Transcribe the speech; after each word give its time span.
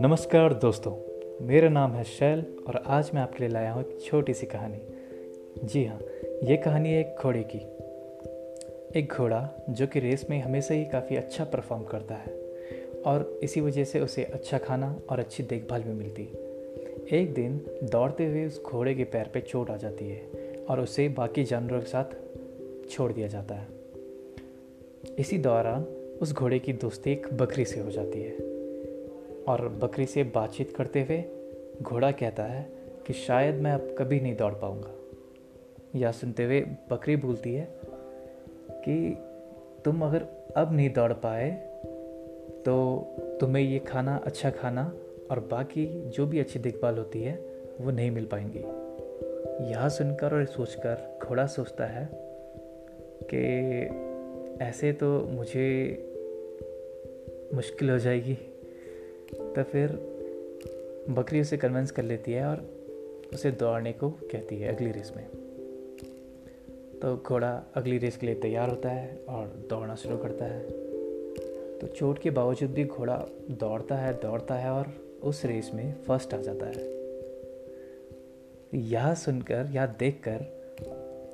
नमस्कार 0.00 0.54
दोस्तों, 0.54 0.92
मेरा 1.46 1.68
नाम 1.68 1.92
है 1.92 2.04
शैल 2.04 2.44
और 2.68 2.82
आज 2.86 3.10
मैं 3.14 3.22
आपके 3.22 3.38
लिए 3.38 3.48
लाया 3.48 3.72
हूँ 3.72 3.82
एक 3.82 3.98
छोटी 4.00 4.34
सी 4.34 4.46
कहानी। 4.46 4.80
जी 5.64 5.84
हाँ 5.84 6.00
ये 6.44 6.56
कहानी 6.56 6.88
है 6.92 7.00
एक 7.00 7.16
घोड़े 7.22 7.42
की। 7.42 7.58
एक 8.98 9.12
घोड़ा 9.12 9.50
जो 9.70 9.86
कि 9.86 10.00
रेस 10.00 10.26
में 10.30 10.40
हमेशा 10.40 10.74
ही 10.74 10.84
काफ़ी 10.84 11.16
अच्छा 11.16 11.44
परफॉर्म 11.44 11.84
करता 11.84 12.14
है 12.14 12.32
और 13.06 13.40
इसी 13.42 13.60
वजह 13.60 13.84
से 13.84 14.00
उसे 14.00 14.24
अच्छा 14.24 14.58
खाना 14.58 15.00
और 15.10 15.18
अच्छी 15.18 15.42
देखभाल 15.42 15.82
भी 15.82 15.92
मिलती 15.92 16.22
एक 17.16 17.34
दिन 17.34 17.66
दौड़ते 17.82 18.26
हुए 18.26 18.46
उस 18.46 18.62
घोड़े 18.62 18.94
के 18.94 19.04
पैर 19.04 19.30
पे 19.34 19.40
चोट 19.40 19.70
आ 19.70 19.76
जाती 19.76 20.08
है 20.08 20.22
और 20.70 20.80
उसे 20.80 21.08
बाकी 21.08 21.44
जानवरों 21.44 21.80
के 21.80 21.86
साथ 21.86 22.04
छोड़ 22.90 23.12
दिया 23.12 23.26
जाता 23.26 23.54
है। 23.54 23.81
इसी 25.18 25.38
दौरान 25.38 25.82
उस 26.22 26.32
घोड़े 26.32 26.58
की 26.58 26.72
दोस्ती 26.72 27.12
एक 27.12 27.26
बकरी 27.34 27.64
से 27.64 27.80
हो 27.80 27.90
जाती 27.90 28.22
है। 28.22 28.32
और 29.48 29.68
बकरी 29.68 30.06
से 30.06 30.22
बातचीत 30.22 30.76
करते 30.76 31.00
हुए 31.02 31.24
घोड़ा 31.82 32.10
कहता 32.10 32.42
है 32.42 32.72
कि 33.06 33.12
शायद 33.12 33.54
मैं 33.54 33.72
अब 33.72 33.94
कभी 33.98 34.20
नहीं 34.20 34.36
दौड़ 34.36 34.52
पाऊँगा। 34.52 34.90
यह 35.94 36.12
सुनते 36.12 36.44
हुए 36.44 36.60
बकरी 36.60 37.16
बोलती 37.16 37.54
है 37.54 37.68
कि 38.70 39.18
तुम 39.84 40.02
अगर 40.02 40.26
अब 40.56 40.72
नहीं 40.72 40.92
दौड़ 40.92 41.12
पाए 41.12 41.50
तो 42.66 43.06
तुम्हें 43.40 43.62
ये 43.62 43.78
खाना 43.78 44.16
अच्छा 44.16 44.50
खाना 44.50 44.92
और 45.30 45.40
बाकी 45.40 46.10
जो 46.10 46.26
भी 46.26 46.40
अच्छी 46.40 46.58
देखभाल 46.58 46.98
होती 46.98 47.22
है, 47.22 47.44
वो 47.80 47.90
नहीं 47.90 48.10
मिल 48.10 48.26
पाएँगी। 48.26 48.58
यह 49.72 49.88
सुनकर 49.88 50.34
और 50.34 50.44
सोचकर 50.44 51.18
घोड़ा 51.22 51.46
सोचता 51.46 51.86
है 51.86 52.08
कि 53.22 54.11
ऐसे 54.60 54.92
तो 54.92 55.20
मुझे 55.20 55.98
मुश्किल 57.54 57.90
हो 57.90 57.98
जाएगी। 57.98 58.34
तो 59.34 59.62
फिर 59.62 60.12
बकरी 61.10 61.40
उसे 61.40 61.56
कन्वेंस 61.56 61.90
कर 61.90 62.02
लेती 62.02 62.32
है 62.32 62.46
और 62.46 62.70
उसे 63.34 63.50
दौड़ने 63.50 63.92
को 63.92 64.10
कहती 64.10 64.56
है 64.56 64.76
अगली 64.76 64.90
रेस 64.90 65.12
में। 65.16 65.26
तो 67.02 67.16
घोड़ा 67.16 67.64
अगली 67.74 67.98
रेस 67.98 68.16
के 68.16 68.26
लिए 68.26 68.34
तैयार 68.34 68.68
होता 68.68 68.90
है 68.90 69.18
और 69.28 69.66
दौड़ना 69.70 69.94
शुरू 69.94 70.16
करता 70.16 70.44
है। 70.44 70.70
तो 71.78 71.86
चोट 71.86 72.18
के 72.18 72.30
बावजूद 72.30 72.70
भी 72.70 72.84
घोड़ा 72.84 73.26
दौड़ता 73.50 73.94
है 73.94 74.20
दौड़ता 74.20 74.54
है 74.54 74.70
और 74.70 74.86
उस 75.22 75.44
रेस 75.44 75.70
में 75.74 75.94
फ़र्स्ट 76.02 76.34
आ 76.34 76.36
जाता 76.36 76.66
है। 76.66 77.02
यह 78.74 79.14
सुनकर 79.14 79.68
या 79.72 79.86
देखकर 79.86 80.62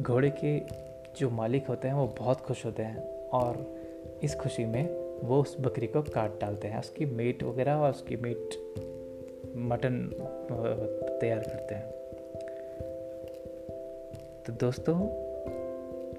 घोड़े 0.00 0.30
के 0.30 0.89
जो 1.16 1.30
मालिक 1.30 1.66
होते 1.66 1.88
हैं, 1.88 1.94
वो 1.94 2.06
बहुत 2.18 2.40
खुश 2.40 2.64
होते 2.66 2.82
हैं 2.82 3.28
और 3.28 3.64
इस 4.22 4.34
खुशी 4.34 4.64
में 4.64 4.84
वो 5.20 5.40
उस 5.42 5.56
बकरी 5.60 5.86
को 5.86 6.02
काट 6.02 6.40
डालते 6.40 6.68
हैं। 6.68 6.78
उसकी 6.80 7.06
मीट 7.06 7.42
वगैरह 7.42 7.74
और 7.74 7.90
उसकी 7.90 8.16
मीट, 8.16 8.54
मटन 9.56 10.08
तैयार 11.20 11.38
करते 11.38 11.74
हैं। 11.74 11.90
तो 14.46 14.52
दोस्तों, 14.52 14.96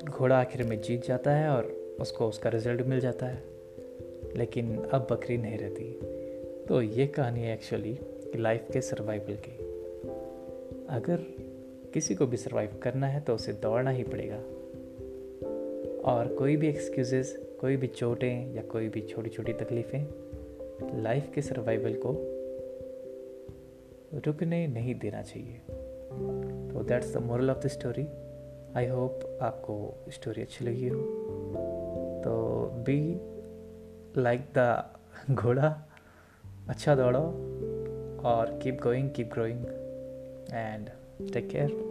घोड़ा 0.06 0.39
आखिर 0.39 0.64
में 0.64 0.81
जीत 0.81 1.05
जाता 1.05 1.31
है 1.31 1.50
और 1.50 1.66
उसको 2.02 2.28
उसका 2.28 2.50
रिज़ल्ट 2.50 2.81
मिल 2.81 3.00
जाता 3.00 3.26
है, 3.26 3.44
लेकिन 4.36 4.78
अब 4.83 5.08
बकरी 5.11 5.38
नहीं 5.38 5.58
रहती। 5.58 5.92
तो 6.67 6.81
ये 6.81 7.08
कहानी 7.08 7.42
है 7.42 7.53
एक्चुअली 7.53 7.94
कि 7.94 8.38
लाइफ 8.38 8.67
के 8.73 8.81
सर्वाइवल 8.81 9.38
की। 9.48 9.58
अगर 10.89 11.26
किसी 11.94 12.16
को 12.16 12.26
भी 12.26 12.38
सर्वाइव 12.38 12.80
करना 12.83 13.08
है 13.08 13.20
तो 13.20 13.36
उसे 13.36 13.53
दौड़ना 13.53 13.89
ही 13.89 14.03
पड़ेगा। 14.03 14.39
और 16.05 16.27
कोई 16.27 16.55
भी 16.55 16.67
एक्सक्यूजेस 16.67 17.57
कोई 17.61 17.77
भी 17.77 17.88
चोटें 17.88 18.53
या 18.53 18.61
कोई 18.61 18.89
भी 18.89 19.02
छोटी 19.02 19.30
छोटी 19.30 19.53
तकलीफ़ें 19.53 21.02
लाइफ 21.03 21.31
के 21.35 21.41
सर्वाइवल 21.41 21.93
को 22.05 22.11
रुकने 24.25 24.67
नहीं 24.67 24.95
देना 24.95 25.21
चाहिए। 25.21 25.61
तो 26.73 26.83
that's 26.83 27.14
the 27.14 27.17
moral 27.17 27.52
of 27.52 27.59
the 27.59 27.67
story 27.67 28.08
I 28.76 28.87
hope 28.87 29.39
आपको 29.42 30.05
स्टोरी 30.09 30.42
अच्छी 30.42 30.65
लगी 30.65 30.87
हो। 30.87 30.98
तो 32.26 32.65
बी 32.65 33.21
लाइक 34.21 34.42
द 34.58 34.83
घोड़ा 35.31 35.86
अच्छा 36.70 36.95
दौड़ो 36.95 37.23
और 38.26 38.59
keep 38.64 38.80
going 38.83 39.11
keep 39.11 39.30
growing 39.33 39.65
and 40.53 40.89
take 41.33 41.49
care 41.49 41.90